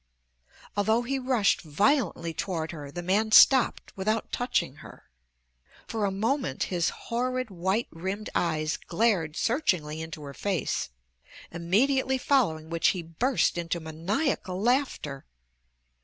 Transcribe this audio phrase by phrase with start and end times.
[0.75, 5.03] Although he rushed violently toward her the man stopped without touching her.
[5.85, 10.89] For a moment his horrid white rimmed eyes glared searchingly into her face,
[11.51, 15.23] immediately following which he burst into maniacal laughter.